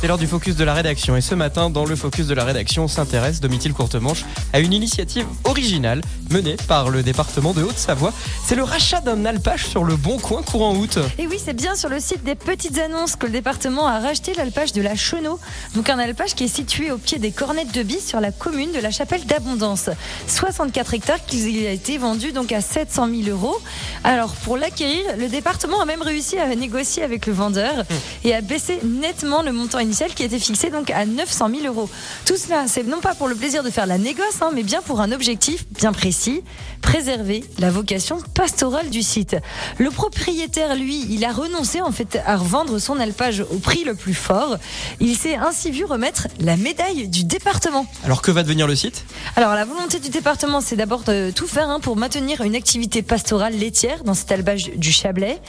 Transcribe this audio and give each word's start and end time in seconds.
C'est 0.00 0.06
l'heure 0.06 0.16
du 0.16 0.26
focus 0.26 0.56
de 0.56 0.64
la 0.64 0.72
rédaction 0.72 1.14
et 1.14 1.20
ce 1.20 1.34
matin, 1.34 1.68
dans 1.68 1.84
le 1.84 1.94
focus 1.94 2.26
de 2.26 2.32
la 2.32 2.44
rédaction, 2.44 2.84
on 2.84 2.88
s'intéresse, 2.88 3.38
Domitil 3.38 3.74
Courtemanche, 3.74 4.24
à 4.54 4.60
une 4.60 4.72
initiative 4.72 5.26
originale 5.44 6.00
menée 6.30 6.56
par 6.68 6.88
le 6.88 7.02
département 7.02 7.52
de 7.52 7.62
Haute-Savoie. 7.62 8.14
C'est 8.42 8.54
le 8.54 8.62
rachat 8.62 9.02
d'un 9.02 9.26
alpage 9.26 9.66
sur 9.66 9.84
le 9.84 9.96
Bon 9.96 10.16
Coin 10.16 10.40
courant 10.42 10.74
août. 10.74 10.98
Et 11.18 11.26
oui, 11.26 11.38
c'est 11.38 11.52
bien 11.52 11.74
sur 11.74 11.90
le 11.90 12.00
site 12.00 12.24
des 12.24 12.34
petites 12.34 12.78
annonces 12.78 13.14
que 13.14 13.26
le 13.26 13.32
département 13.32 13.88
a 13.88 14.00
racheté 14.00 14.32
l'alpage 14.32 14.72
de 14.72 14.80
la 14.80 14.96
Chenot. 14.96 15.38
Donc 15.74 15.90
un 15.90 15.98
alpage 15.98 16.34
qui 16.34 16.44
est 16.44 16.48
situé 16.48 16.90
au 16.90 16.96
pied 16.96 17.18
des 17.18 17.30
cornettes 17.30 17.74
de 17.74 17.82
Bis 17.82 18.06
sur 18.06 18.20
la 18.20 18.32
commune 18.32 18.72
de 18.72 18.80
la 18.80 18.90
Chapelle 18.90 19.26
d'Abondance. 19.26 19.90
64 20.28 20.94
hectares 20.94 21.26
qui 21.26 21.66
a 21.66 21.72
été 21.72 21.98
vendu 21.98 22.32
donc 22.32 22.52
à 22.52 22.62
700 22.62 23.06
000 23.24 23.28
euros. 23.28 23.60
Alors 24.02 24.32
pour 24.32 24.56
l'acquérir, 24.56 25.04
le 25.18 25.28
département 25.28 25.82
a 25.82 25.84
même 25.84 26.00
réussi 26.00 26.38
à 26.38 26.54
négocier 26.56 27.02
avec 27.02 27.26
le 27.26 27.34
vendeur 27.34 27.84
et 28.24 28.34
à 28.34 28.40
baisser 28.40 28.78
nettement 28.82 29.42
le 29.42 29.52
montant 29.52 29.78
initial 29.78 29.89
qui 30.14 30.22
était 30.22 30.38
fixé 30.38 30.70
donc 30.70 30.90
à 30.90 31.04
900 31.04 31.50
000 31.62 31.66
euros. 31.66 31.88
Tout 32.26 32.36
cela, 32.36 32.64
c'est 32.66 32.86
non 32.86 33.00
pas 33.00 33.14
pour 33.14 33.28
le 33.28 33.34
plaisir 33.34 33.62
de 33.62 33.70
faire 33.70 33.86
la 33.86 33.98
négoce, 33.98 34.40
hein, 34.40 34.50
mais 34.54 34.62
bien 34.62 34.82
pour 34.82 35.00
un 35.00 35.12
objectif 35.12 35.66
bien 35.78 35.92
précis, 35.92 36.42
préserver 36.80 37.44
la 37.58 37.70
vocation 37.70 38.18
pastorale 38.34 38.90
du 38.90 39.02
site. 39.02 39.36
Le 39.78 39.90
propriétaire, 39.90 40.76
lui, 40.76 41.06
il 41.10 41.24
a 41.24 41.32
renoncé 41.32 41.80
en 41.80 41.92
fait 41.92 42.18
à 42.26 42.36
revendre 42.36 42.78
son 42.78 42.98
alpage 42.98 43.40
au 43.40 43.58
prix 43.58 43.84
le 43.84 43.94
plus 43.94 44.14
fort. 44.14 44.56
Il 45.00 45.16
s'est 45.16 45.36
ainsi 45.36 45.70
vu 45.70 45.84
remettre 45.84 46.28
la 46.40 46.56
médaille 46.56 47.08
du 47.08 47.24
département. 47.24 47.86
Alors 48.04 48.22
que 48.22 48.30
va 48.30 48.42
devenir 48.42 48.66
le 48.66 48.76
site? 48.76 49.04
Alors 49.36 49.54
la 49.54 49.64
volonté 49.64 49.98
du 49.98 50.08
département, 50.08 50.60
c'est 50.60 50.76
d'abord 50.76 51.02
de 51.02 51.30
tout 51.34 51.46
faire 51.46 51.68
hein, 51.68 51.80
pour 51.80 51.96
maintenir 51.96 52.42
une 52.42 52.54
activité 52.54 53.02
pastorale 53.02 53.54
laitière 53.54 54.04
dans 54.04 54.14
cet 54.14 54.32
albage 54.32 54.70
du 54.76 54.92
Chablais. 54.92 55.40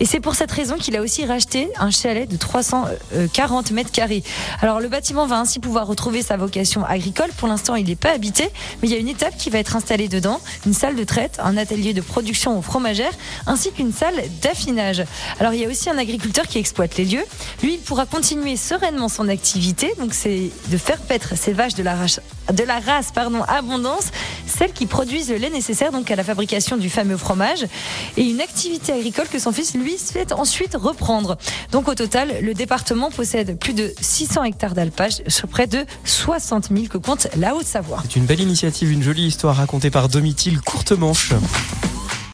Et 0.00 0.06
c'est 0.06 0.20
pour 0.20 0.34
cette 0.34 0.52
raison 0.52 0.76
qu'il 0.76 0.96
a 0.96 1.02
aussi 1.02 1.24
racheté 1.24 1.68
un 1.78 1.90
chalet 1.90 2.28
de 2.28 2.36
340 2.36 3.70
mètres 3.70 3.85
Alors 4.62 4.80
le 4.80 4.88
bâtiment 4.88 5.26
va 5.26 5.38
ainsi 5.38 5.58
pouvoir 5.58 5.86
retrouver 5.86 6.22
sa 6.22 6.36
vocation 6.36 6.84
agricole. 6.84 7.30
Pour 7.36 7.48
l'instant, 7.48 7.74
il 7.74 7.86
n'est 7.86 7.96
pas 7.96 8.12
habité, 8.12 8.48
mais 8.80 8.88
il 8.88 8.92
y 8.92 8.96
a 8.96 8.98
une 8.98 9.08
étape 9.08 9.36
qui 9.36 9.50
va 9.50 9.58
être 9.58 9.76
installée 9.76 10.08
dedans, 10.08 10.40
une 10.66 10.74
salle 10.74 10.96
de 10.96 11.04
traite, 11.04 11.38
un 11.42 11.56
atelier 11.56 11.94
de 11.94 12.00
production 12.00 12.58
aux 12.58 12.62
fromagères, 12.62 13.12
ainsi 13.46 13.72
qu'une 13.72 13.92
salle 13.92 14.22
d'affinage. 14.42 15.04
Alors 15.40 15.52
il 15.54 15.60
y 15.60 15.64
a 15.64 15.68
aussi 15.68 15.90
un 15.90 15.98
agriculteur 15.98 16.46
qui 16.46 16.58
exploite 16.58 16.96
les 16.96 17.04
lieux. 17.04 17.24
Lui, 17.62 17.74
il 17.74 17.80
pourra 17.80 18.06
continuer 18.06 18.56
sereinement 18.56 19.08
son 19.08 19.28
activité. 19.28 19.92
Donc 19.98 20.14
c'est 20.14 20.50
de 20.68 20.76
faire 20.76 20.98
paître 20.98 21.36
ces 21.36 21.52
vaches 21.52 21.74
de 21.74 21.82
la 21.82 21.94
race, 21.94 22.20
de 22.52 22.64
la 22.64 22.78
race 22.80 23.12
pardon, 23.12 23.42
abondance, 23.42 24.10
celles 24.56 24.72
qui 24.72 24.86
produisent 24.86 25.30
le 25.30 25.36
lait 25.36 25.50
nécessaire 25.50 25.92
donc 25.92 26.10
à 26.10 26.16
la 26.16 26.24
fabrication 26.24 26.76
du 26.76 26.88
fameux 26.88 27.16
fromage, 27.16 27.66
et 28.16 28.22
une 28.22 28.40
activité 28.40 28.92
agricole 28.92 29.28
que 29.28 29.38
son 29.38 29.52
fils 29.52 29.74
lui 29.74 29.98
souhaite 29.98 30.32
ensuite 30.32 30.74
reprendre. 30.74 31.36
Donc 31.72 31.88
au 31.88 31.94
total, 31.94 32.38
le 32.42 32.54
département 32.54 33.10
possède 33.10 33.58
plus 33.58 33.74
de 33.74 33.92
600 34.00 34.44
hectares 34.44 34.74
d'alpage 34.74 35.22
sur 35.28 35.48
près 35.48 35.66
de 35.66 35.84
60 36.04 36.68
000 36.74 36.86
que 36.88 36.98
compte 36.98 37.28
la 37.36 37.54
Haute-Savoie. 37.54 38.02
C'est 38.04 38.16
une 38.16 38.26
belle 38.26 38.40
initiative, 38.40 38.90
une 38.90 39.02
jolie 39.02 39.26
histoire 39.26 39.56
racontée 39.56 39.90
par 39.90 40.08
Domitil 40.08 40.60
Courtemanche. 40.60 41.32